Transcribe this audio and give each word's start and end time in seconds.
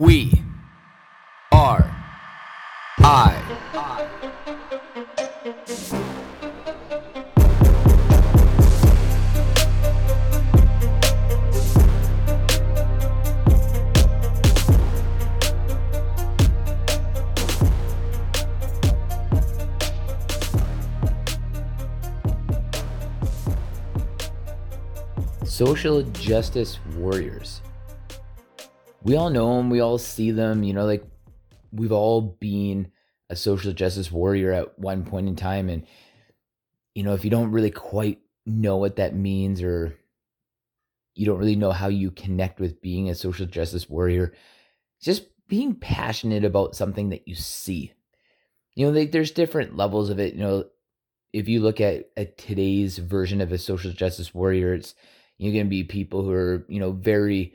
We 0.00 0.44
are 1.50 1.90
I. 3.00 3.34
Social 25.44 26.02
justice 26.12 26.78
warriors. 26.94 27.62
We 29.02 29.16
all 29.16 29.30
know 29.30 29.56
them, 29.56 29.70
we 29.70 29.80
all 29.80 29.98
see 29.98 30.30
them, 30.30 30.62
you 30.62 30.72
know, 30.72 30.84
like 30.84 31.04
we've 31.72 31.92
all 31.92 32.20
been 32.20 32.90
a 33.30 33.36
social 33.36 33.72
justice 33.72 34.10
warrior 34.10 34.52
at 34.52 34.78
one 34.78 35.04
point 35.04 35.28
in 35.28 35.36
time. 35.36 35.68
And, 35.68 35.86
you 36.94 37.02
know, 37.02 37.14
if 37.14 37.24
you 37.24 37.30
don't 37.30 37.52
really 37.52 37.70
quite 37.70 38.18
know 38.46 38.76
what 38.76 38.96
that 38.96 39.14
means 39.14 39.62
or 39.62 39.96
you 41.14 41.26
don't 41.26 41.38
really 41.38 41.56
know 41.56 41.72
how 41.72 41.88
you 41.88 42.10
connect 42.10 42.60
with 42.60 42.80
being 42.80 43.10
a 43.10 43.14
social 43.14 43.46
justice 43.46 43.88
warrior, 43.88 44.32
just 45.00 45.26
being 45.48 45.74
passionate 45.74 46.44
about 46.44 46.76
something 46.76 47.10
that 47.10 47.26
you 47.26 47.34
see. 47.34 47.92
You 48.74 48.86
know, 48.86 48.92
like 48.92 49.12
there's 49.12 49.32
different 49.32 49.76
levels 49.76 50.10
of 50.10 50.20
it. 50.20 50.34
You 50.34 50.40
know, 50.40 50.64
if 51.32 51.48
you 51.48 51.60
look 51.60 51.80
at, 51.80 52.10
at 52.16 52.38
today's 52.38 52.98
version 52.98 53.40
of 53.40 53.52
a 53.52 53.58
social 53.58 53.92
justice 53.92 54.32
warrior, 54.32 54.74
it's 54.74 54.94
you're 55.38 55.52
going 55.52 55.66
to 55.66 55.70
be 55.70 55.84
people 55.84 56.22
who 56.22 56.32
are, 56.32 56.64
you 56.68 56.80
know, 56.80 56.92
very 56.92 57.54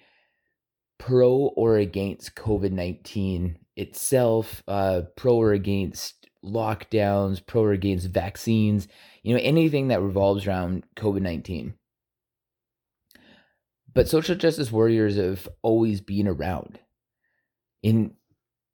pro 1.03 1.51
or 1.57 1.77
against 1.77 2.33
COVID 2.35 2.71
19 2.71 3.57
itself, 3.75 4.63
uh, 4.69 5.01
pro 5.17 5.35
or 5.35 5.51
against 5.51 6.29
lockdowns, 6.45 7.45
pro 7.45 7.63
or 7.63 7.71
against 7.73 8.09
vaccines, 8.09 8.87
you 9.21 9.33
know, 9.33 9.41
anything 9.43 9.89
that 9.89 10.01
revolves 10.01 10.47
around 10.47 10.85
COVID 10.95 11.21
19. 11.21 11.73
But 13.93 14.07
social 14.07 14.35
justice 14.35 14.71
warriors 14.71 15.17
have 15.17 15.47
always 15.61 15.99
been 15.99 16.27
around. 16.27 16.79
In 17.81 18.13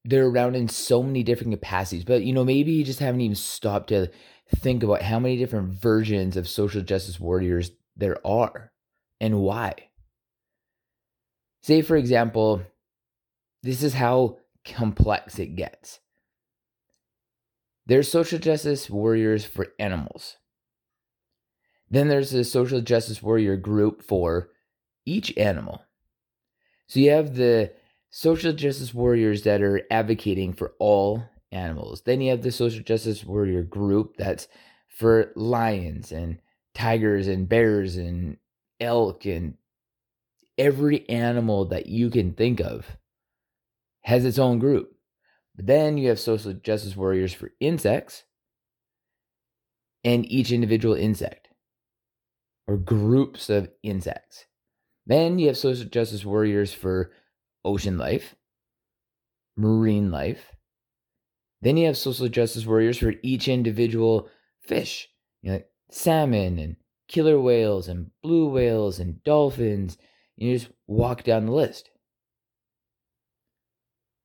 they're 0.05 0.27
around 0.27 0.55
in 0.55 0.67
so 0.67 1.01
many 1.01 1.23
different 1.23 1.53
capacities, 1.53 2.05
but 2.05 2.21
you 2.21 2.31
know, 2.31 2.45
maybe 2.45 2.73
you 2.73 2.83
just 2.83 2.99
haven't 2.99 3.21
even 3.21 3.35
stopped 3.35 3.89
to 3.89 4.07
think 4.55 4.83
about 4.83 5.01
how 5.01 5.17
many 5.17 5.35
different 5.35 5.81
versions 5.81 6.37
of 6.37 6.47
social 6.47 6.83
justice 6.83 7.19
warriors 7.19 7.71
there 7.97 8.25
are 8.25 8.71
and 9.19 9.39
why. 9.39 9.88
Say, 11.61 11.81
for 11.81 11.97
example, 11.97 12.61
this 13.63 13.83
is 13.83 13.93
how 13.93 14.37
complex 14.65 15.39
it 15.39 15.55
gets. 15.55 15.99
There's 17.85 18.09
social 18.09 18.39
justice 18.39 18.89
warriors 18.89 19.45
for 19.45 19.67
animals. 19.79 20.37
Then 21.89 22.07
there's 22.07 22.33
a 22.33 22.43
social 22.43 22.81
justice 22.81 23.21
warrior 23.21 23.57
group 23.57 24.03
for 24.03 24.49
each 25.05 25.35
animal. 25.37 25.83
So 26.87 26.99
you 26.99 27.11
have 27.11 27.35
the 27.35 27.71
social 28.11 28.53
justice 28.53 28.93
warriors 28.93 29.43
that 29.43 29.61
are 29.61 29.81
advocating 29.91 30.53
for 30.53 30.73
all 30.79 31.23
animals. 31.51 32.01
Then 32.01 32.21
you 32.21 32.31
have 32.31 32.43
the 32.43 32.51
social 32.51 32.83
justice 32.83 33.23
warrior 33.23 33.63
group 33.63 34.17
that's 34.17 34.47
for 34.87 35.31
lions 35.35 36.11
and 36.11 36.39
tigers 36.73 37.27
and 37.27 37.49
bears 37.49 37.95
and 37.95 38.37
elk 38.79 39.25
and 39.25 39.55
every 40.59 41.09
animal 41.09 41.65
that 41.65 41.87
you 41.87 42.11
can 42.11 42.33
think 42.33 42.59
of 42.59 42.97
has 44.01 44.25
its 44.25 44.37
own 44.37 44.59
group. 44.59 44.91
But 45.55 45.65
then 45.65 45.97
you 45.97 46.09
have 46.09 46.19
social 46.19 46.53
justice 46.53 46.95
warriors 46.95 47.33
for 47.33 47.51
insects 47.59 48.23
and 50.03 50.29
each 50.31 50.51
individual 50.51 50.95
insect 50.95 51.49
or 52.67 52.77
groups 52.77 53.49
of 53.49 53.69
insects. 53.81 54.45
Then 55.05 55.39
you 55.39 55.47
have 55.47 55.57
social 55.57 55.85
justice 55.85 56.23
warriors 56.23 56.71
for 56.71 57.11
ocean 57.65 57.97
life, 57.97 58.35
marine 59.57 60.11
life. 60.11 60.53
Then 61.61 61.77
you 61.77 61.87
have 61.87 61.97
social 61.97 62.29
justice 62.29 62.65
warriors 62.65 62.99
for 62.99 63.15
each 63.23 63.47
individual 63.47 64.29
fish, 64.61 65.09
you 65.41 65.49
know, 65.49 65.55
like 65.55 65.69
salmon 65.89 66.59
and 66.59 66.75
killer 67.07 67.39
whales 67.39 67.87
and 67.87 68.11
blue 68.21 68.47
whales 68.47 68.99
and 68.99 69.23
dolphins. 69.23 69.97
You 70.39 70.57
just 70.57 70.71
walk 70.87 71.23
down 71.23 71.45
the 71.45 71.51
list. 71.51 71.89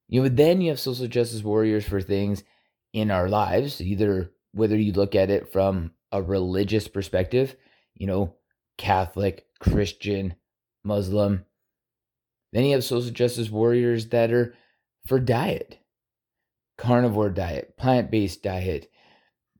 You 0.09 0.23
know, 0.23 0.29
then 0.29 0.61
you 0.61 0.71
have 0.71 0.79
social 0.79 1.09
justice 1.09 1.43
warriors 1.43 1.85
for 1.85 2.01
things 2.01 2.45
in 2.93 3.11
our 3.11 3.29
lives, 3.29 3.81
either 3.81 4.31
whether 4.53 4.77
you 4.77 4.93
look 4.93 5.17
at 5.17 5.31
it 5.31 5.53
from 5.53 5.91
a 6.13 6.23
religious 6.23 6.87
perspective, 6.87 7.57
you 7.95 8.07
know, 8.07 8.37
Catholic, 8.79 9.47
Christian, 9.59 10.37
Muslim. 10.85 11.45
Then 12.53 12.65
you 12.65 12.75
have 12.75 12.85
social 12.85 13.11
justice 13.11 13.51
warriors 13.51 14.07
that 14.11 14.33
are 14.33 14.55
for 15.09 15.19
diet, 15.19 15.81
carnivore 16.79 17.31
diet, 17.31 17.77
plant 17.77 18.13
based 18.13 18.45
diet, 18.45 18.89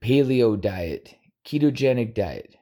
paleo 0.01 0.61
diet, 0.61 1.17
ketogenic 1.45 2.15
diet. 2.15 2.55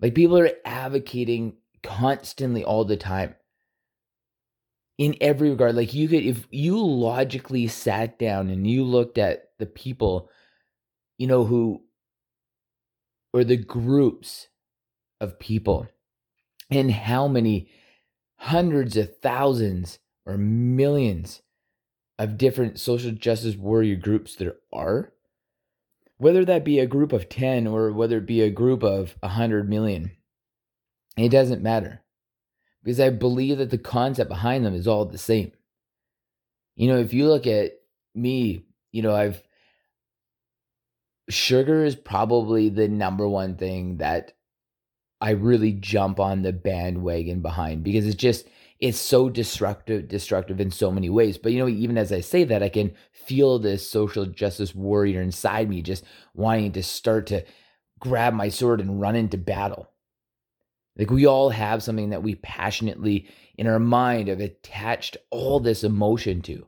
Like 0.00 0.14
people 0.14 0.38
are 0.38 0.50
advocating 0.64 1.56
constantly 1.82 2.64
all 2.64 2.84
the 2.84 2.96
time 2.96 3.34
in 4.98 5.16
every 5.20 5.50
regard. 5.50 5.74
Like 5.74 5.94
you 5.94 6.08
could, 6.08 6.24
if 6.24 6.46
you 6.50 6.84
logically 6.84 7.66
sat 7.68 8.18
down 8.18 8.50
and 8.50 8.66
you 8.66 8.84
looked 8.84 9.18
at 9.18 9.50
the 9.58 9.66
people, 9.66 10.30
you 11.18 11.26
know, 11.26 11.44
who, 11.44 11.82
or 13.32 13.44
the 13.44 13.56
groups 13.56 14.48
of 15.20 15.38
people 15.38 15.86
and 16.70 16.90
how 16.90 17.28
many 17.28 17.68
hundreds 18.38 18.96
of 18.96 19.18
thousands 19.18 19.98
or 20.26 20.36
millions 20.36 21.42
of 22.18 22.38
different 22.38 22.78
social 22.78 23.12
justice 23.12 23.56
warrior 23.56 23.96
groups 23.96 24.36
there 24.36 24.56
are 24.72 25.12
whether 26.18 26.44
that 26.44 26.64
be 26.64 26.78
a 26.78 26.86
group 26.86 27.12
of 27.12 27.28
10 27.28 27.66
or 27.66 27.92
whether 27.92 28.18
it 28.18 28.26
be 28.26 28.42
a 28.42 28.50
group 28.50 28.82
of 28.82 29.16
100 29.20 29.68
million, 29.68 30.12
it 31.16 31.28
doesn't 31.30 31.62
matter 31.62 32.02
because 32.82 33.00
I 33.00 33.10
believe 33.10 33.58
that 33.58 33.70
the 33.70 33.78
concept 33.78 34.28
behind 34.28 34.64
them 34.64 34.74
is 34.74 34.86
all 34.86 35.04
the 35.04 35.18
same. 35.18 35.52
You 36.76 36.88
know, 36.88 36.98
if 36.98 37.12
you 37.12 37.26
look 37.26 37.46
at 37.46 37.72
me, 38.14 38.64
you 38.92 39.02
know, 39.02 39.14
I've 39.14 39.42
sugar 41.28 41.84
is 41.84 41.96
probably 41.96 42.68
the 42.68 42.88
number 42.88 43.28
one 43.28 43.56
thing 43.56 43.96
that 43.96 44.32
I 45.20 45.30
really 45.30 45.72
jump 45.72 46.20
on 46.20 46.42
the 46.42 46.52
bandwagon 46.52 47.40
behind 47.40 47.82
because 47.82 48.06
it's 48.06 48.14
just 48.14 48.46
it's 48.80 48.98
so 48.98 49.28
destructive 49.28 50.08
destructive 50.08 50.60
in 50.60 50.70
so 50.70 50.90
many 50.90 51.08
ways. 51.10 51.38
But 51.38 51.52
you 51.52 51.58
know 51.58 51.68
even 51.68 51.98
as 51.98 52.12
i 52.12 52.20
say 52.20 52.44
that 52.44 52.62
i 52.62 52.68
can 52.68 52.94
feel 53.12 53.58
this 53.58 53.88
social 53.88 54.26
justice 54.26 54.74
warrior 54.74 55.20
inside 55.20 55.68
me 55.68 55.82
just 55.82 56.04
wanting 56.34 56.72
to 56.72 56.82
start 56.82 57.26
to 57.28 57.44
grab 57.98 58.34
my 58.34 58.48
sword 58.48 58.80
and 58.80 59.00
run 59.00 59.16
into 59.16 59.38
battle. 59.38 59.90
Like 60.96 61.10
we 61.10 61.26
all 61.26 61.50
have 61.50 61.82
something 61.82 62.10
that 62.10 62.22
we 62.22 62.36
passionately 62.36 63.28
in 63.58 63.66
our 63.66 63.78
mind 63.78 64.28
have 64.28 64.40
attached 64.40 65.16
all 65.30 65.60
this 65.60 65.84
emotion 65.84 66.40
to 66.42 66.66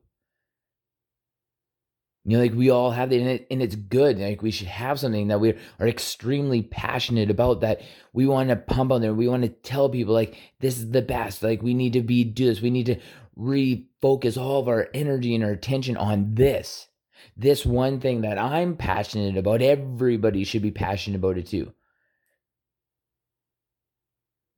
you 2.24 2.36
know, 2.36 2.42
like 2.42 2.54
we 2.54 2.70
all 2.70 2.90
have 2.90 3.12
it, 3.12 3.20
and, 3.20 3.30
it, 3.30 3.46
and 3.50 3.62
it's 3.62 3.74
good. 3.74 4.18
Like 4.18 4.42
we 4.42 4.50
should 4.50 4.66
have 4.66 5.00
something 5.00 5.28
that 5.28 5.40
we 5.40 5.54
are 5.80 5.88
extremely 5.88 6.62
passionate 6.62 7.30
about. 7.30 7.60
That 7.60 7.80
we 8.12 8.26
want 8.26 8.50
to 8.50 8.56
pump 8.56 8.92
on 8.92 9.00
there. 9.00 9.14
We 9.14 9.28
want 9.28 9.44
to 9.44 9.48
tell 9.48 9.88
people 9.88 10.14
like 10.14 10.36
this 10.60 10.78
is 10.78 10.90
the 10.90 11.02
best. 11.02 11.42
Like 11.42 11.62
we 11.62 11.74
need 11.74 11.94
to 11.94 12.02
be 12.02 12.24
do 12.24 12.46
this. 12.46 12.60
We 12.60 12.70
need 12.70 12.86
to 12.86 13.00
refocus 13.38 14.36
all 14.36 14.60
of 14.60 14.68
our 14.68 14.88
energy 14.92 15.34
and 15.34 15.44
our 15.44 15.52
attention 15.52 15.96
on 15.96 16.34
this. 16.34 16.88
This 17.36 17.64
one 17.64 18.00
thing 18.00 18.22
that 18.22 18.38
I'm 18.38 18.76
passionate 18.76 19.36
about. 19.36 19.62
Everybody 19.62 20.44
should 20.44 20.62
be 20.62 20.70
passionate 20.70 21.16
about 21.16 21.38
it 21.38 21.46
too. 21.46 21.72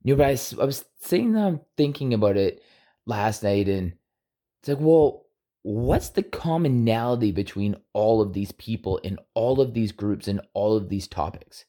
You 0.03 0.15
know, 0.15 0.17
but 0.17 0.27
I, 0.27 0.61
I 0.61 0.65
was 0.65 0.83
sitting 0.99 1.33
there 1.33 1.59
thinking 1.77 2.13
about 2.13 2.37
it 2.37 2.61
last 3.05 3.43
night, 3.43 3.69
and 3.69 3.93
it's 4.59 4.69
like, 4.69 4.79
well 4.79 5.27
what's 5.63 6.09
the 6.09 6.23
commonality 6.23 7.31
between 7.31 7.75
all 7.93 8.21
of 8.21 8.33
these 8.33 8.51
people 8.53 8.97
in 8.97 9.17
all 9.33 9.61
of 9.61 9.73
these 9.73 9.91
groups 9.91 10.27
and 10.27 10.41
all 10.53 10.75
of 10.75 10.89
these 10.89 11.07
topics? 11.07 11.65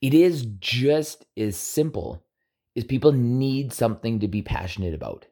It 0.00 0.14
is 0.14 0.46
just 0.58 1.26
as 1.36 1.56
simple 1.56 2.24
as 2.76 2.84
people 2.84 3.12
need 3.12 3.72
something 3.72 4.20
to 4.20 4.28
be 4.28 4.42
passionate 4.42 4.94
about. 4.94 5.26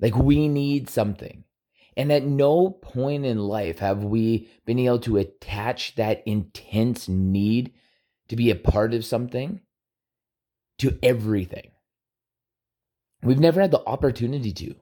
Like 0.00 0.16
we 0.16 0.48
need 0.48 0.88
something. 0.88 1.44
And 1.96 2.12
at 2.12 2.24
no 2.24 2.70
point 2.70 3.26
in 3.26 3.38
life 3.38 3.80
have 3.80 4.04
we 4.04 4.48
been 4.64 4.78
able 4.78 5.00
to 5.00 5.16
attach 5.16 5.96
that 5.96 6.22
intense 6.26 7.08
need 7.08 7.72
to 8.28 8.36
be 8.36 8.50
a 8.50 8.56
part 8.56 8.94
of 8.94 9.04
something 9.04 9.60
to 10.78 10.96
everything. 11.02 11.72
We've 13.22 13.40
never 13.40 13.60
had 13.60 13.72
the 13.72 13.84
opportunity 13.84 14.52
to. 14.52 14.76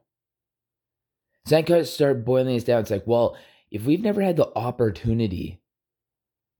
So 1.46 1.56
I 1.56 1.62
kind 1.62 1.80
of 1.80 1.88
start 1.88 2.24
boiling 2.24 2.54
this 2.54 2.64
down. 2.64 2.80
It's 2.80 2.90
like, 2.90 3.06
well, 3.06 3.36
if 3.70 3.84
we've 3.84 4.02
never 4.02 4.20
had 4.20 4.36
the 4.36 4.50
opportunity 4.56 5.60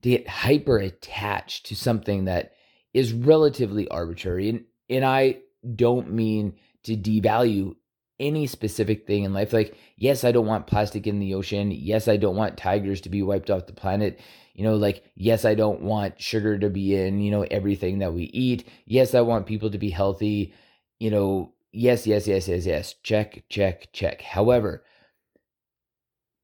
to 0.02 0.10
get 0.10 0.28
hyper 0.28 0.78
attached 0.78 1.66
to 1.66 1.76
something 1.76 2.26
that 2.26 2.52
is 2.94 3.12
relatively 3.12 3.88
arbitrary, 3.88 4.48
and, 4.48 4.64
and 4.88 5.04
I 5.04 5.38
don't 5.74 6.12
mean 6.12 6.54
to 6.84 6.96
devalue 6.96 7.74
any 8.20 8.46
specific 8.46 9.06
thing 9.06 9.24
in 9.24 9.34
life. 9.34 9.52
Like, 9.52 9.76
yes, 9.96 10.24
I 10.24 10.32
don't 10.32 10.46
want 10.46 10.68
plastic 10.68 11.06
in 11.06 11.18
the 11.18 11.34
ocean. 11.34 11.70
Yes, 11.72 12.06
I 12.06 12.16
don't 12.16 12.36
want 12.36 12.56
tigers 12.56 13.00
to 13.02 13.08
be 13.08 13.22
wiped 13.22 13.50
off 13.50 13.66
the 13.66 13.72
planet. 13.72 14.20
You 14.54 14.64
know, 14.64 14.76
like, 14.76 15.04
yes, 15.16 15.44
I 15.44 15.54
don't 15.54 15.82
want 15.82 16.20
sugar 16.22 16.58
to 16.58 16.70
be 16.70 16.94
in, 16.94 17.20
you 17.20 17.30
know, 17.30 17.42
everything 17.42 17.98
that 17.98 18.14
we 18.14 18.24
eat. 18.24 18.68
Yes, 18.86 19.14
I 19.14 19.20
want 19.20 19.46
people 19.46 19.70
to 19.70 19.78
be 19.78 19.90
healthy. 19.90 20.54
You 20.98 21.10
know, 21.10 21.52
yes, 21.76 22.06
yes, 22.06 22.26
yes, 22.26 22.48
yes, 22.48 22.66
yes. 22.66 22.94
Check, 23.02 23.44
check, 23.48 23.92
check. 23.92 24.22
However, 24.22 24.84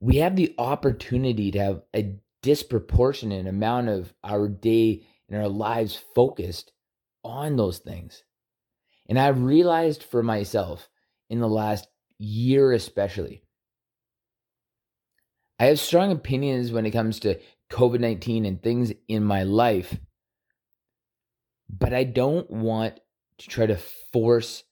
we 0.01 0.17
have 0.17 0.37
the 0.37 0.55
opportunity 0.59 1.51
to 1.53 1.59
have 1.59 1.83
a 1.95 2.17
disproportionate 2.43 3.47
amount 3.47 3.89
of 3.89 4.13
our 4.23 4.49
day 4.49 5.07
and 5.29 5.41
our 5.41 5.49
lives 5.49 6.01
focused 6.15 6.73
on 7.25 7.57
those 7.57 7.79
things. 7.79 8.25
And 9.09 9.19
I've 9.19 9.43
realized 9.43 10.03
for 10.03 10.23
myself 10.23 10.89
in 11.31 11.41
the 11.41 11.49
last 11.49 11.87
year, 12.19 12.73
especially, 12.73 13.43
I 15.59 15.67
have 15.67 15.79
strong 15.79 16.11
opinions 16.11 16.73
when 16.73 16.85
it 16.87 16.91
comes 16.91 17.21
to 17.21 17.39
COVID 17.71 18.01
19 18.01 18.45
and 18.45 18.63
things 18.63 18.93
in 19.09 19.25
my 19.25 19.45
life, 19.45 19.97
but 21.71 21.95
I 21.95 22.05
don't 22.05 22.51
want 22.51 22.99
to 23.39 23.49
try 23.49 23.67
to 23.67 23.79
force 24.13 24.65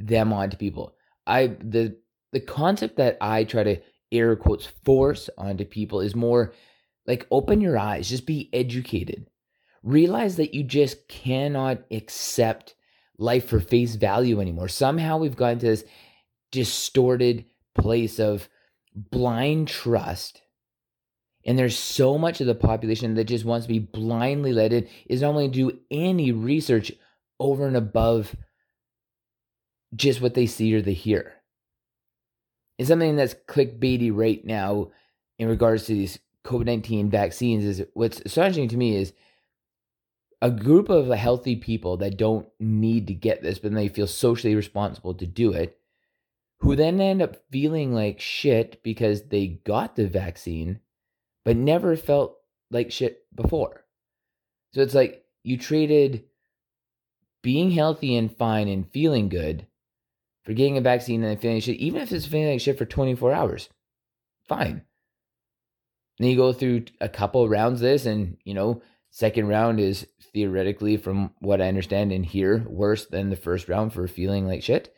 them 0.00 0.32
onto 0.32 0.56
people. 0.56 0.94
I 1.26 1.48
the 1.48 1.96
the 2.32 2.40
concept 2.40 2.96
that 2.96 3.18
I 3.20 3.44
try 3.44 3.62
to 3.64 3.80
air 4.12 4.36
quotes 4.36 4.66
force 4.84 5.30
onto 5.36 5.64
people 5.64 6.00
is 6.00 6.14
more 6.14 6.52
like 7.06 7.26
open 7.30 7.60
your 7.60 7.78
eyes, 7.78 8.08
just 8.08 8.26
be 8.26 8.50
educated. 8.52 9.26
Realize 9.82 10.36
that 10.36 10.54
you 10.54 10.62
just 10.62 11.08
cannot 11.08 11.82
accept 11.90 12.74
life 13.18 13.48
for 13.48 13.60
face 13.60 13.96
value 13.96 14.40
anymore. 14.40 14.68
Somehow 14.68 15.18
we've 15.18 15.36
gotten 15.36 15.58
to 15.60 15.66
this 15.66 15.84
distorted 16.52 17.46
place 17.74 18.18
of 18.18 18.48
blind 18.94 19.68
trust. 19.68 20.42
And 21.44 21.58
there's 21.58 21.78
so 21.78 22.18
much 22.18 22.40
of 22.40 22.46
the 22.46 22.54
population 22.54 23.14
that 23.14 23.24
just 23.24 23.46
wants 23.46 23.66
to 23.66 23.72
be 23.72 23.78
blindly 23.78 24.52
led 24.52 24.72
in, 24.72 24.88
is 25.08 25.22
not 25.22 25.32
willing 25.32 25.52
to 25.52 25.70
do 25.70 25.78
any 25.90 26.32
research 26.32 26.92
over 27.38 27.66
and 27.66 27.76
above 27.76 28.36
just 29.94 30.20
what 30.20 30.34
they 30.34 30.46
see 30.46 30.74
or 30.74 30.82
they 30.82 30.92
hear. 30.92 31.34
And 32.78 32.88
something 32.88 33.16
that's 33.16 33.34
clickbaity 33.48 34.10
right 34.14 34.44
now 34.44 34.90
in 35.38 35.48
regards 35.48 35.86
to 35.86 35.94
these 35.94 36.18
COVID 36.44 36.64
19 36.64 37.10
vaccines 37.10 37.64
is 37.64 37.86
what's 37.94 38.20
astonishing 38.24 38.68
to 38.68 38.76
me 38.76 38.96
is 38.96 39.12
a 40.42 40.50
group 40.50 40.88
of 40.88 41.08
healthy 41.08 41.56
people 41.56 41.98
that 41.98 42.16
don't 42.16 42.48
need 42.58 43.06
to 43.08 43.14
get 43.14 43.42
this, 43.42 43.58
but 43.58 43.74
they 43.74 43.88
feel 43.88 44.06
socially 44.06 44.54
responsible 44.54 45.14
to 45.14 45.26
do 45.26 45.52
it, 45.52 45.78
who 46.60 46.76
then 46.76 47.00
end 47.00 47.20
up 47.20 47.36
feeling 47.50 47.92
like 47.92 48.20
shit 48.20 48.82
because 48.82 49.24
they 49.24 49.46
got 49.46 49.96
the 49.96 50.06
vaccine, 50.06 50.80
but 51.44 51.56
never 51.56 51.96
felt 51.96 52.38
like 52.70 52.90
shit 52.90 53.24
before. 53.34 53.84
So 54.72 54.80
it's 54.80 54.94
like 54.94 55.24
you 55.42 55.58
traded 55.58 56.24
being 57.42 57.70
healthy 57.70 58.16
and 58.16 58.34
fine 58.34 58.68
and 58.68 58.90
feeling 58.90 59.28
good 59.28 59.66
for 60.50 60.54
getting 60.54 60.76
a 60.76 60.80
vaccine 60.80 61.22
and 61.22 61.40
feeling 61.40 61.60
shit, 61.60 61.76
even 61.76 62.02
if 62.02 62.10
it's 62.10 62.26
feeling 62.26 62.50
like 62.50 62.60
shit 62.60 62.76
for 62.76 62.84
24 62.84 63.32
hours. 63.32 63.68
Fine. 64.48 64.82
Then 66.18 66.28
you 66.28 66.34
go 66.34 66.52
through 66.52 66.86
a 67.00 67.08
couple 67.08 67.48
rounds 67.48 67.80
this, 67.80 68.04
and 68.04 68.36
you 68.42 68.52
know, 68.52 68.82
second 69.10 69.46
round 69.46 69.78
is 69.78 70.08
theoretically, 70.32 70.96
from 70.96 71.30
what 71.38 71.62
I 71.62 71.68
understand 71.68 72.10
and 72.10 72.26
hear, 72.26 72.66
worse 72.68 73.06
than 73.06 73.30
the 73.30 73.36
first 73.36 73.68
round 73.68 73.92
for 73.92 74.08
feeling 74.08 74.48
like 74.48 74.64
shit. 74.64 74.92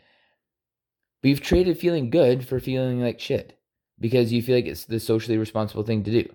But 1.21 1.29
you've 1.29 1.43
traded 1.43 1.79
feeling 1.79 2.09
good 2.09 2.49
for 2.49 2.59
feeling 2.59 3.03
like 3.03 3.21
shit 3.21 3.61
because 4.01 4.33
you 4.33 4.41
feel 4.41 4.57
like 4.57 4.65
it's 4.65 4.87
the 4.87 4.99
socially 4.99 5.37
responsible 5.37 5.83
thing 5.83 6.03
to 6.05 6.11
do. 6.11 6.35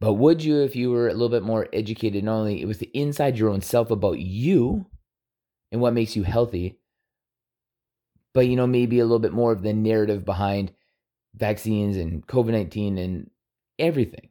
But 0.00 0.14
would 0.14 0.42
you, 0.42 0.62
if 0.62 0.74
you 0.74 0.90
were 0.90 1.08
a 1.08 1.12
little 1.12 1.28
bit 1.28 1.42
more 1.42 1.68
educated, 1.70 2.24
not 2.24 2.38
only 2.38 2.64
with 2.64 2.78
the 2.78 2.90
inside 2.94 3.36
your 3.36 3.50
own 3.50 3.60
self 3.60 3.90
about 3.90 4.20
you 4.20 4.86
and 5.70 5.82
what 5.82 5.92
makes 5.92 6.16
you 6.16 6.22
healthy, 6.22 6.79
but 8.32 8.46
you 8.46 8.56
know, 8.56 8.66
maybe 8.66 8.98
a 8.98 9.04
little 9.04 9.18
bit 9.18 9.32
more 9.32 9.52
of 9.52 9.62
the 9.62 9.72
narrative 9.72 10.24
behind 10.24 10.72
vaccines 11.34 11.96
and 11.96 12.26
COVID 12.26 12.52
19 12.52 12.98
and 12.98 13.30
everything. 13.78 14.28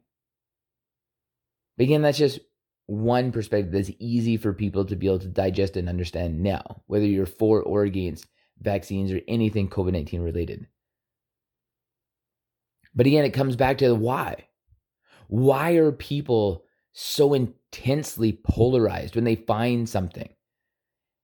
But 1.76 1.84
again, 1.84 2.02
that's 2.02 2.18
just 2.18 2.40
one 2.86 3.32
perspective 3.32 3.72
that's 3.72 3.90
easy 3.98 4.36
for 4.36 4.52
people 4.52 4.84
to 4.84 4.96
be 4.96 5.06
able 5.06 5.20
to 5.20 5.28
digest 5.28 5.76
and 5.76 5.88
understand 5.88 6.42
now, 6.42 6.82
whether 6.86 7.06
you're 7.06 7.26
for 7.26 7.62
or 7.62 7.84
against 7.84 8.26
vaccines 8.60 9.12
or 9.12 9.20
anything 9.28 9.68
COVID 9.68 9.92
19 9.92 10.22
related. 10.22 10.66
But 12.94 13.06
again, 13.06 13.24
it 13.24 13.30
comes 13.30 13.56
back 13.56 13.78
to 13.78 13.88
the 13.88 13.94
why. 13.94 14.46
Why 15.28 15.72
are 15.72 15.92
people 15.92 16.64
so 16.92 17.34
intensely 17.34 18.32
polarized 18.32 19.14
when 19.14 19.24
they 19.24 19.36
find 19.36 19.88
something? 19.88 20.28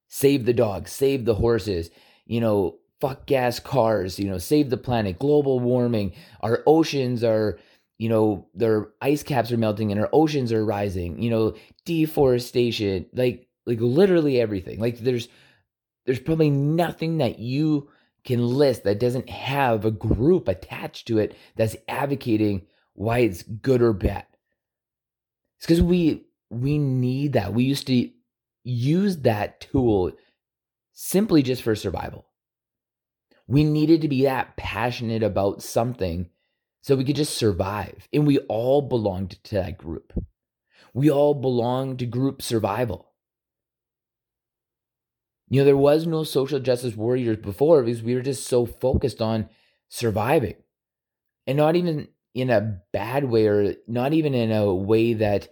Save 0.08 0.46
the 0.46 0.52
dogs, 0.52 0.93
save 0.93 1.25
the 1.25 1.34
horses, 1.34 1.90
you 2.26 2.40
know, 2.40 2.76
fuck 3.00 3.26
gas 3.26 3.58
cars, 3.61 4.19
you 4.19 4.28
know, 4.28 4.38
save 4.38 4.70
the 4.70 4.76
planet, 4.76 5.19
global 5.19 5.61
warming, 5.61 6.12
our 6.40 6.62
oceans 6.67 7.23
are 7.25 7.58
you 7.99 8.08
know, 8.11 8.46
their 8.55 8.88
ice 9.00 9.23
caps 9.23 9.50
are 9.50 9.56
melting 9.56 9.90
and 9.90 10.00
our 10.00 10.11
oceans 10.12 10.52
are 10.52 10.64
rising, 10.64 11.20
you 11.23 11.31
know, 11.31 11.55
deforestation, 11.84 13.06
like 13.14 13.49
like 13.64 13.81
literally 13.81 14.40
everything. 14.40 14.78
Like 14.78 14.99
there's 14.99 15.28
there's 16.05 16.20
probably 16.20 16.50
nothing 16.50 17.19
that 17.19 17.38
you 17.38 17.88
can 18.25 18.46
list 18.46 18.84
that 18.84 19.00
doesn't 19.00 19.28
have 19.31 19.84
a 19.84 19.90
group 19.90 20.49
attached 20.49 21.06
to 21.08 21.19
it 21.19 21.37
that's 21.56 21.76
advocating 21.88 22.67
why 22.94 23.20
it's 23.20 23.43
good 23.43 23.82
or 23.82 23.93
bad. 23.93 24.26
It's 25.58 25.67
because 25.67 25.82
we 25.82 26.26
we 26.50 26.78
need 26.78 27.32
that. 27.32 27.55
We 27.55 27.64
used 27.64 27.87
to 27.87 28.11
use 28.64 29.19
that 29.19 29.61
tool 29.61 30.12
simply 30.99 31.43
just 31.43 31.62
for 31.62 31.76
survival. 31.76 32.26
We 33.47 33.65
needed 33.65 34.00
to 34.00 34.09
be 34.09 34.23
that 34.23 34.57
passionate 34.57 35.23
about 35.23 35.62
something 35.62 36.31
so 36.81 36.97
we 36.97 37.05
could 37.05 37.17
just 37.17 37.37
survive. 37.37 38.09
And 38.12 38.26
we 38.26 38.38
all 38.38 38.81
belonged 38.81 39.43
to 39.45 39.57
that 39.57 39.76
group. 39.76 40.12
We 40.95 41.11
all 41.11 41.35
belonged 41.35 41.99
to 41.99 42.07
group 42.07 42.41
survival. 42.41 43.12
You 45.50 45.61
know, 45.61 45.65
there 45.67 45.76
was 45.76 46.07
no 46.07 46.25
social 46.25 46.61
justice 46.61 46.97
warriors 46.97 47.37
before 47.37 47.83
because 47.83 48.03
we 48.03 48.15
were 48.15 48.23
just 48.23 48.47
so 48.47 48.65
focused 48.65 49.21
on 49.21 49.50
surviving. 49.91 50.57
And 51.47 51.59
not 51.59 51.76
even 51.76 52.09
in 52.35 52.49
a 52.49 52.81
bad 52.93 53.25
way 53.25 53.47
or 53.47 53.75
not 53.87 54.15
even 54.15 54.33
in 54.35 54.50
a 54.50 54.75
way 54.75 55.12
that 55.12 55.49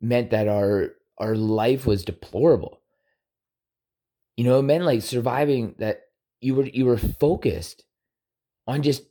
meant 0.00 0.30
that 0.30 0.48
our 0.48 0.96
our 1.18 1.36
life 1.36 1.86
was 1.86 2.04
deplorable. 2.04 2.77
You 4.38 4.44
know, 4.44 4.60
it 4.60 4.62
meant 4.62 4.84
like 4.84 5.02
surviving 5.02 5.74
that 5.80 6.02
you 6.40 6.54
were 6.54 6.66
you 6.66 6.86
were 6.86 6.96
focused 6.96 7.82
on 8.68 8.82
just 8.82 9.02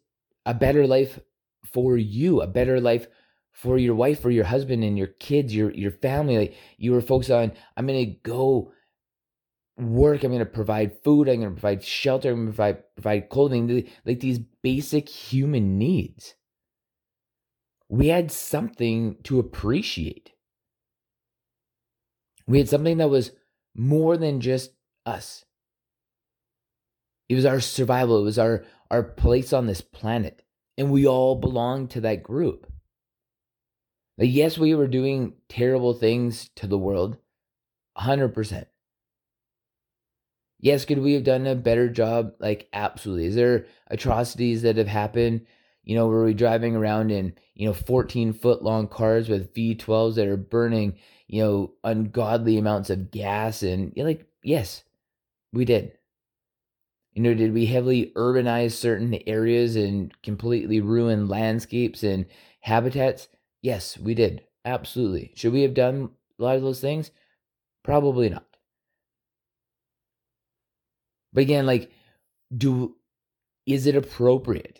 a 0.45 0.53
better 0.53 0.87
life 0.87 1.19
for 1.65 1.97
you, 1.97 2.41
a 2.41 2.47
better 2.47 2.79
life 2.79 3.07
for 3.51 3.77
your 3.77 3.93
wife, 3.93 4.21
for 4.21 4.31
your 4.31 4.45
husband 4.45 4.85
and 4.85 4.97
your 4.97 5.07
kids, 5.19 5.53
your 5.53 5.71
your 5.71 5.91
family. 5.91 6.37
Like 6.37 6.55
you 6.77 6.93
were 6.93 7.01
focused 7.01 7.31
on, 7.31 7.51
I'm 7.75 7.87
gonna 7.87 8.05
go 8.05 8.71
work, 9.77 10.23
I'm 10.23 10.31
gonna 10.31 10.45
provide 10.45 11.03
food, 11.03 11.27
I'm 11.27 11.41
gonna 11.41 11.51
provide 11.51 11.83
shelter, 11.83 12.31
I'm 12.31 12.37
gonna 12.37 12.51
provide 12.51 12.83
provide 12.95 13.29
clothing, 13.29 13.89
like 14.05 14.21
these 14.21 14.39
basic 14.39 15.09
human 15.09 15.77
needs. 15.77 16.35
We 17.89 18.07
had 18.07 18.31
something 18.31 19.17
to 19.23 19.39
appreciate. 19.39 20.31
We 22.47 22.59
had 22.59 22.69
something 22.69 22.97
that 22.99 23.09
was 23.09 23.31
more 23.75 24.15
than 24.15 24.39
just 24.39 24.71
us. 25.07 25.45
It 27.29 27.35
was 27.35 27.45
our 27.45 27.59
survival. 27.59 28.19
It 28.19 28.25
was 28.25 28.39
our, 28.39 28.65
our 28.91 29.03
place 29.03 29.53
on 29.53 29.65
this 29.65 29.81
planet 29.81 30.43
and 30.77 30.91
we 30.91 31.07
all 31.07 31.35
belong 31.35 31.87
to 31.89 32.01
that 32.01 32.23
group. 32.23 32.71
Like, 34.17 34.29
yes, 34.31 34.57
we 34.57 34.75
were 34.75 34.87
doing 34.87 35.33
terrible 35.49 35.93
things 35.93 36.49
to 36.55 36.67
the 36.67 36.77
world, 36.77 37.17
100%. 37.97 38.67
Yes, 40.59 40.85
could 40.85 40.99
we 40.99 41.13
have 41.13 41.23
done 41.23 41.45
a 41.45 41.55
better 41.55 41.87
job? 41.87 42.33
Like, 42.39 42.67
absolutely. 42.73 43.25
Is 43.25 43.35
there 43.35 43.67
atrocities 43.87 44.63
that 44.63 44.77
have 44.77 44.87
happened? 44.87 45.45
You 45.83 45.95
know, 45.95 46.07
were 46.07 46.25
we 46.25 46.33
driving 46.33 46.75
around 46.75 47.11
in, 47.11 47.35
you 47.53 47.67
know, 47.67 47.73
14 47.73 48.33
foot 48.33 48.63
long 48.63 48.87
cars 48.87 49.29
with 49.29 49.53
V12s 49.53 50.15
that 50.15 50.27
are 50.27 50.35
burning, 50.37 50.97
you 51.27 51.43
know, 51.43 51.73
ungodly 51.83 52.57
amounts 52.57 52.89
of 52.89 53.11
gas? 53.11 53.61
And 53.61 53.93
like, 53.95 54.25
yes, 54.43 54.83
we 55.53 55.65
did. 55.65 55.93
You 57.13 57.23
know, 57.23 57.33
did 57.33 57.53
we 57.53 57.65
heavily 57.65 58.11
urbanize 58.15 58.73
certain 58.73 59.17
areas 59.25 59.75
and 59.75 60.13
completely 60.21 60.81
ruin 60.81 61.27
landscapes 61.27 62.03
and 62.03 62.27
habitats? 62.59 63.27
Yes, 63.61 63.97
we 63.97 64.13
did. 64.13 64.43
Absolutely. 64.65 65.31
Should 65.35 65.53
we 65.53 65.63
have 65.63 65.73
done 65.73 66.11
a 66.39 66.43
lot 66.43 66.57
of 66.57 66.61
those 66.61 66.79
things? 66.79 67.09
Probably 67.83 68.29
not. 68.29 68.45
But 71.33 71.41
again, 71.41 71.65
like, 71.65 71.91
do 72.55 72.95
is 73.65 73.87
it 73.87 73.95
appropriate? 73.95 74.79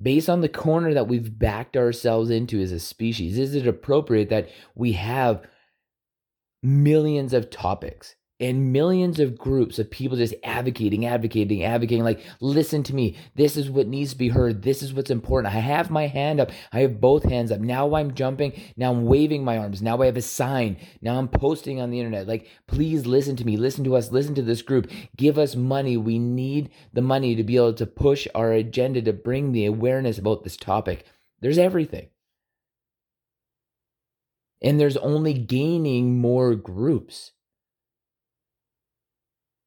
Based 0.00 0.28
on 0.28 0.40
the 0.40 0.48
corner 0.48 0.92
that 0.92 1.08
we've 1.08 1.38
backed 1.38 1.76
ourselves 1.76 2.28
into 2.28 2.60
as 2.60 2.72
a 2.72 2.80
species, 2.80 3.38
is 3.38 3.54
it 3.54 3.66
appropriate 3.66 4.28
that 4.30 4.48
we 4.74 4.92
have 4.92 5.46
millions 6.62 7.32
of 7.32 7.50
topics 7.50 8.16
and 8.40 8.72
millions 8.72 9.20
of 9.20 9.38
groups 9.38 9.78
of 9.78 9.90
people 9.90 10.16
just 10.16 10.34
advocating, 10.42 11.06
advocating, 11.06 11.62
advocating, 11.62 12.02
like, 12.02 12.20
listen 12.40 12.82
to 12.82 12.94
me. 12.94 13.16
This 13.36 13.56
is 13.56 13.70
what 13.70 13.86
needs 13.86 14.10
to 14.10 14.18
be 14.18 14.28
heard. 14.28 14.62
This 14.62 14.82
is 14.82 14.92
what's 14.92 15.10
important. 15.10 15.54
I 15.54 15.60
have 15.60 15.88
my 15.88 16.08
hand 16.08 16.40
up. 16.40 16.50
I 16.72 16.80
have 16.80 17.00
both 17.00 17.22
hands 17.22 17.52
up. 17.52 17.60
Now 17.60 17.94
I'm 17.94 18.14
jumping. 18.14 18.60
Now 18.76 18.90
I'm 18.90 19.06
waving 19.06 19.44
my 19.44 19.58
arms. 19.58 19.82
Now 19.82 20.02
I 20.02 20.06
have 20.06 20.16
a 20.16 20.22
sign. 20.22 20.78
Now 21.00 21.16
I'm 21.16 21.28
posting 21.28 21.80
on 21.80 21.90
the 21.90 22.00
internet. 22.00 22.26
Like, 22.26 22.48
please 22.66 23.06
listen 23.06 23.36
to 23.36 23.44
me. 23.44 23.56
Listen 23.56 23.84
to 23.84 23.96
us. 23.96 24.10
Listen 24.10 24.34
to 24.34 24.42
this 24.42 24.62
group. 24.62 24.90
Give 25.16 25.38
us 25.38 25.54
money. 25.54 25.96
We 25.96 26.18
need 26.18 26.70
the 26.92 27.02
money 27.02 27.36
to 27.36 27.44
be 27.44 27.56
able 27.56 27.74
to 27.74 27.86
push 27.86 28.26
our 28.34 28.52
agenda 28.52 29.00
to 29.02 29.12
bring 29.12 29.52
the 29.52 29.66
awareness 29.66 30.18
about 30.18 30.42
this 30.42 30.56
topic. 30.56 31.04
There's 31.40 31.58
everything. 31.58 32.08
And 34.60 34.80
there's 34.80 34.96
only 34.96 35.34
gaining 35.34 36.18
more 36.18 36.54
groups 36.54 37.32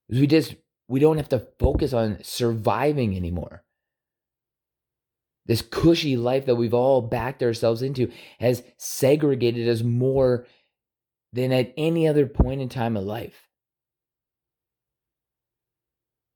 we 0.10 0.28
just 0.28 0.56
we 0.88 1.00
don't 1.00 1.18
have 1.18 1.30
to 1.30 1.48
focus 1.60 1.94
on 1.94 2.20
surviving 2.24 3.16
anymore. 3.16 3.64
This 5.46 5.62
cushy 5.62 6.18
life 6.18 6.46
that 6.46 6.56
we've 6.56 6.74
all 6.74 7.02
backed 7.02 7.42
ourselves 7.42 7.82
into 7.82 8.12
has 8.40 8.64
segregated 8.78 9.68
us 9.68 9.82
more 9.82 10.46
than 11.34 11.52
at 11.52 11.74
any 11.78 12.08
other 12.08 12.26
point 12.26 12.62
in 12.62 12.70
time 12.70 12.98
of 12.98 13.04
life. 13.04 13.48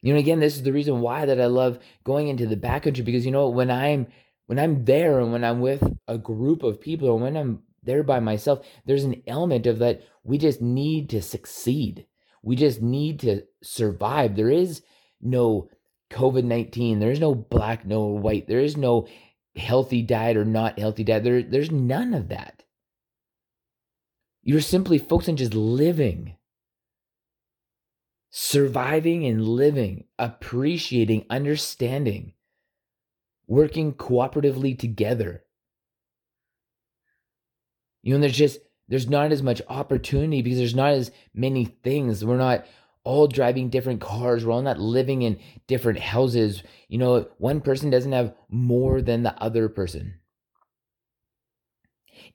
You 0.01 0.13
know, 0.13 0.19
again, 0.19 0.39
this 0.39 0.55
is 0.55 0.63
the 0.63 0.73
reason 0.73 1.01
why 1.01 1.25
that 1.25 1.39
I 1.39 1.45
love 1.45 1.79
going 2.03 2.27
into 2.27 2.47
the 2.47 2.55
backcountry 2.55 3.05
because 3.05 3.25
you 3.25 3.31
know 3.31 3.49
when 3.49 3.69
I'm 3.69 4.07
when 4.47 4.59
I'm 4.59 4.85
there 4.85 5.19
and 5.19 5.31
when 5.31 5.43
I'm 5.43 5.61
with 5.61 5.83
a 6.07 6.17
group 6.17 6.63
of 6.63 6.81
people 6.81 7.13
and 7.13 7.21
when 7.21 7.37
I'm 7.37 7.63
there 7.83 8.03
by 8.03 8.19
myself, 8.19 8.65
there's 8.85 9.03
an 9.03 9.21
element 9.27 9.67
of 9.67 9.79
that 9.79 10.01
we 10.23 10.37
just 10.37 10.61
need 10.61 11.09
to 11.11 11.21
succeed. 11.21 12.05
We 12.41 12.55
just 12.55 12.81
need 12.81 13.19
to 13.21 13.43
survive. 13.61 14.35
There 14.35 14.49
is 14.49 14.81
no 15.21 15.69
COVID 16.11 16.43
19. 16.43 16.99
There 16.99 17.11
is 17.11 17.19
no 17.19 17.35
black, 17.35 17.85
no 17.85 18.05
white. 18.05 18.47
There 18.47 18.59
is 18.59 18.75
no 18.77 19.07
healthy 19.55 20.01
diet 20.01 20.37
or 20.37 20.45
not 20.45 20.79
healthy 20.79 21.03
diet. 21.03 21.23
There, 21.23 21.43
there's 21.43 21.71
none 21.71 22.13
of 22.13 22.29
that. 22.29 22.63
You're 24.43 24.61
simply 24.61 24.97
focused 24.97 25.29
on 25.29 25.35
just 25.37 25.53
living, 25.53 26.35
surviving 28.31 29.25
and 29.25 29.47
living, 29.47 30.05
appreciating, 30.17 31.25
understanding, 31.29 32.33
working 33.45 33.93
cooperatively 33.93 34.79
together. 34.79 35.43
You 38.01 38.15
know, 38.15 38.21
there's 38.21 38.35
just 38.35 38.59
there's 38.91 39.09
not 39.09 39.31
as 39.31 39.41
much 39.41 39.61
opportunity 39.69 40.41
because 40.41 40.57
there's 40.57 40.75
not 40.75 40.91
as 40.91 41.11
many 41.33 41.63
things. 41.63 42.25
We're 42.25 42.35
not 42.35 42.65
all 43.05 43.25
driving 43.25 43.69
different 43.69 44.01
cars. 44.01 44.45
We're 44.45 44.51
all 44.51 44.61
not 44.61 44.79
living 44.79 45.21
in 45.21 45.39
different 45.65 45.99
houses. 45.99 46.61
You 46.89 46.97
know, 46.97 47.29
one 47.37 47.61
person 47.61 47.89
doesn't 47.89 48.11
have 48.11 48.35
more 48.49 49.01
than 49.01 49.23
the 49.23 49.33
other 49.41 49.69
person. 49.69 50.15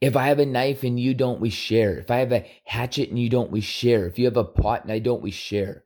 If 0.01 0.17
I 0.17 0.29
have 0.29 0.39
a 0.39 0.47
knife 0.47 0.83
and 0.83 0.99
you 0.99 1.13
don't, 1.13 1.43
we 1.43 1.51
share. 1.51 1.99
If 1.99 2.11
I 2.11 2.17
have 2.17 2.33
a 2.33 2.51
hatchet 2.65 3.11
and 3.11 3.19
you 3.19 3.29
don't, 3.29 3.51
we 3.51 3.61
share. 3.61 4.07
If 4.07 4.19
you 4.19 4.25
have 4.25 4.39
a 4.39 4.45
pot 4.45 4.83
and 4.83 4.91
I 4.91 4.99
don't, 4.99 5.23
we 5.23 5.33
share. 5.33 5.85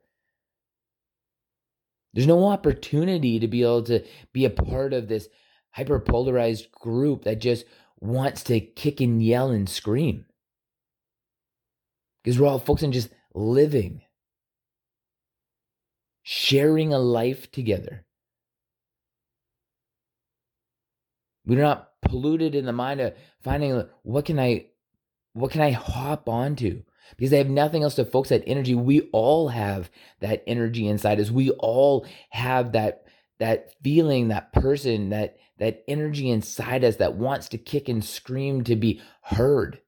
There's 2.13 2.27
no 2.27 2.47
opportunity 2.47 3.39
to 3.39 3.47
be 3.49 3.61
able 3.63 3.83
to 3.83 4.05
be 4.31 4.45
a 4.45 4.49
part 4.49 4.93
of 4.93 5.09
this 5.09 5.27
hyperpolarized 5.77 6.71
group 6.71 7.25
that 7.25 7.41
just 7.41 7.65
wants 7.99 8.43
to 8.43 8.61
kick 8.61 9.01
and 9.01 9.21
yell 9.21 9.51
and 9.51 9.67
scream 9.67 10.27
because 12.23 12.39
we're 12.39 12.47
all 12.47 12.59
focused 12.59 12.85
on 12.85 12.91
just 12.91 13.09
living, 13.33 14.01
sharing 16.23 16.93
a 16.93 16.99
life 16.99 17.51
together. 17.51 18.05
We're 21.45 21.61
not 21.61 21.89
polluted 22.01 22.55
in 22.55 22.65
the 22.65 22.73
mind 22.73 23.01
of 23.01 23.13
finding 23.41 23.87
what 24.03 24.25
can 24.25 24.39
I 24.39 24.67
what 25.33 25.51
can 25.51 25.61
I 25.61 25.71
hop 25.71 26.27
onto? 26.27 26.83
Because 27.17 27.31
they 27.31 27.37
have 27.37 27.49
nothing 27.49 27.83
else 27.83 27.95
to 27.95 28.05
focus 28.05 28.29
that 28.29 28.43
energy. 28.45 28.75
We 28.75 29.09
all 29.11 29.49
have 29.49 29.89
that 30.19 30.43
energy 30.45 30.87
inside 30.87 31.19
us. 31.19 31.31
We 31.31 31.51
all 31.51 32.05
have 32.29 32.73
that 32.73 33.05
that 33.39 33.73
feeling, 33.81 34.27
that 34.27 34.53
person, 34.53 35.09
that 35.09 35.37
that 35.57 35.83
energy 35.87 36.29
inside 36.29 36.83
us 36.83 36.97
that 36.97 37.15
wants 37.15 37.49
to 37.49 37.57
kick 37.57 37.89
and 37.89 38.03
scream 38.03 38.63
to 38.65 38.75
be 38.75 39.01
heard. 39.23 39.79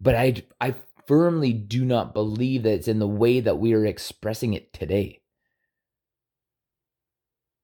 But 0.00 0.14
I, 0.14 0.42
I 0.60 0.74
firmly 1.06 1.52
do 1.52 1.84
not 1.84 2.14
believe 2.14 2.62
that 2.62 2.72
it's 2.72 2.88
in 2.88 2.98
the 2.98 3.06
way 3.06 3.40
that 3.40 3.58
we 3.58 3.74
are 3.74 3.84
expressing 3.84 4.54
it 4.54 4.72
today. 4.72 5.20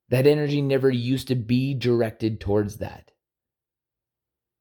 That 0.09 0.27
energy 0.27 0.61
never 0.61 0.91
used 0.91 1.29
to 1.29 1.35
be 1.35 1.75
directed 1.75 2.41
towards 2.41 2.77
that. 2.79 3.11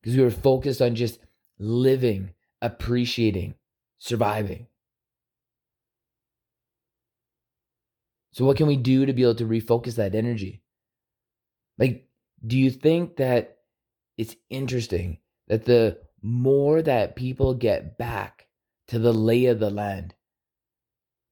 Because 0.01 0.17
we 0.17 0.23
were 0.23 0.31
focused 0.31 0.81
on 0.81 0.95
just 0.95 1.19
living, 1.59 2.31
appreciating, 2.61 3.55
surviving. 3.97 4.67
So, 8.31 8.45
what 8.45 8.57
can 8.57 8.67
we 8.67 8.75
do 8.75 9.05
to 9.05 9.13
be 9.13 9.23
able 9.23 9.35
to 9.35 9.45
refocus 9.45 9.95
that 9.95 10.13
energy? 10.13 10.61
Like, 11.77 12.07
do 12.45 12.57
you 12.57 12.69
think 12.69 13.17
that 13.17 13.59
it's 14.17 14.35
interesting 14.49 15.19
that 15.47 15.65
the 15.65 15.99
more 16.25 16.81
that 16.81 17.15
people 17.15 17.53
get 17.53 17.99
back 17.99 18.47
to 18.87 18.97
the 18.97 19.13
lay 19.13 19.45
of 19.45 19.59
the 19.59 19.69
land, 19.69 20.15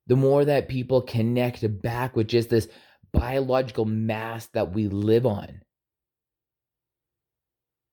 the 0.06 0.16
more 0.16 0.46
that 0.46 0.70
people 0.70 1.02
connect 1.02 1.82
back 1.82 2.16
with 2.16 2.28
just 2.28 2.52
this 2.52 2.68
biological 3.12 3.86
mass 3.86 4.46
that 4.48 4.72
we 4.72 4.88
live 4.88 5.26
on, 5.26 5.62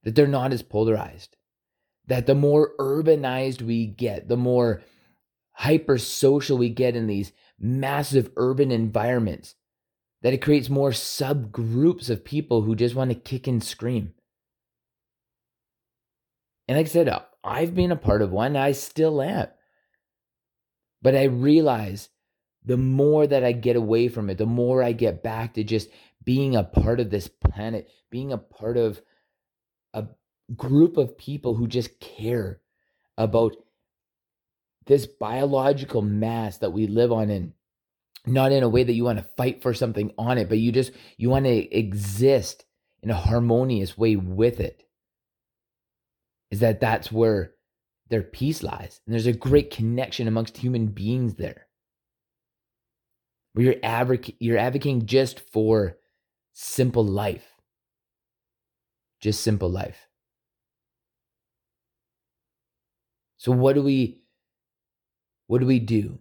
that 0.02 0.14
they're 0.14 0.26
not 0.26 0.52
as 0.52 0.60
polarized, 0.60 1.38
that 2.06 2.26
the 2.26 2.34
more 2.34 2.72
urbanized 2.78 3.62
we 3.62 3.86
get, 3.86 4.28
the 4.28 4.36
more 4.36 4.82
hyper 5.52 5.96
social 5.96 6.58
we 6.58 6.68
get 6.68 6.96
in 6.96 7.06
these 7.06 7.32
massive 7.58 8.30
urban 8.36 8.70
environments, 8.70 9.54
that 10.20 10.34
it 10.34 10.42
creates 10.42 10.68
more 10.68 10.90
subgroups 10.90 12.10
of 12.10 12.26
people 12.26 12.60
who 12.60 12.76
just 12.76 12.94
want 12.94 13.10
to 13.10 13.14
kick 13.14 13.46
and 13.46 13.64
scream. 13.64 14.12
And 16.70 16.76
like 16.76 16.86
I 16.86 16.90
said, 16.90 17.12
I've 17.42 17.74
been 17.74 17.90
a 17.90 17.96
part 17.96 18.22
of 18.22 18.30
one, 18.30 18.54
I 18.54 18.70
still 18.70 19.20
am. 19.20 19.48
But 21.02 21.16
I 21.16 21.24
realize 21.24 22.10
the 22.64 22.76
more 22.76 23.26
that 23.26 23.42
I 23.42 23.50
get 23.50 23.74
away 23.74 24.06
from 24.06 24.30
it, 24.30 24.38
the 24.38 24.46
more 24.46 24.80
I 24.80 24.92
get 24.92 25.20
back 25.20 25.54
to 25.54 25.64
just 25.64 25.88
being 26.22 26.54
a 26.54 26.62
part 26.62 27.00
of 27.00 27.10
this 27.10 27.26
planet, 27.26 27.88
being 28.08 28.32
a 28.32 28.38
part 28.38 28.76
of 28.76 29.02
a 29.94 30.06
group 30.54 30.96
of 30.96 31.18
people 31.18 31.56
who 31.56 31.66
just 31.66 31.98
care 31.98 32.60
about 33.18 33.56
this 34.86 35.06
biological 35.06 36.02
mass 36.02 36.58
that 36.58 36.70
we 36.70 36.86
live 36.86 37.10
on 37.10 37.30
and 37.30 37.52
not 38.26 38.52
in 38.52 38.62
a 38.62 38.68
way 38.68 38.84
that 38.84 38.92
you 38.92 39.02
want 39.02 39.18
to 39.18 39.28
fight 39.36 39.60
for 39.60 39.74
something 39.74 40.12
on 40.16 40.38
it, 40.38 40.48
but 40.48 40.58
you 40.58 40.70
just 40.70 40.92
you 41.16 41.30
want 41.30 41.46
to 41.46 41.76
exist 41.76 42.64
in 43.02 43.10
a 43.10 43.14
harmonious 43.14 43.98
way 43.98 44.14
with 44.14 44.60
it 44.60 44.84
is 46.50 46.60
that 46.60 46.80
that's 46.80 47.12
where 47.12 47.54
their 48.08 48.22
peace 48.22 48.62
lies. 48.62 49.00
And 49.06 49.12
there's 49.12 49.26
a 49.26 49.32
great 49.32 49.70
connection 49.70 50.26
amongst 50.26 50.56
human 50.56 50.88
beings 50.88 51.34
there. 51.34 51.66
Where 53.52 53.66
you're, 53.66 53.74
advoc- 53.74 54.36
you're 54.38 54.58
advocating 54.58 55.06
just 55.06 55.40
for 55.40 55.98
simple 56.52 57.04
life. 57.04 57.46
Just 59.20 59.42
simple 59.42 59.70
life. 59.70 60.08
So 63.36 63.52
what 63.52 63.74
do 63.74 63.82
we 63.82 64.20
what 65.46 65.58
do 65.58 65.66
we 65.66 65.80
do? 65.80 66.20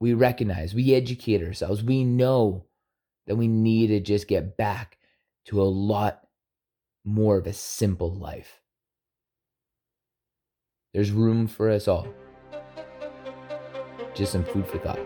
We 0.00 0.14
recognize, 0.14 0.74
we 0.74 0.94
educate 0.94 1.42
ourselves. 1.42 1.82
We 1.82 2.04
know 2.04 2.64
that 3.26 3.36
we 3.36 3.48
need 3.48 3.88
to 3.88 4.00
just 4.00 4.28
get 4.28 4.56
back 4.56 4.96
to 5.46 5.60
a 5.60 5.64
lot 5.64 6.22
more 7.04 7.36
of 7.36 7.46
a 7.46 7.52
simple 7.52 8.14
life. 8.14 8.62
There's 10.96 11.10
room 11.10 11.46
for 11.46 11.68
us 11.70 11.88
all. 11.88 12.08
Just 14.14 14.32
some 14.32 14.44
food 14.44 14.66
for 14.66 14.78
thought. 14.78 14.98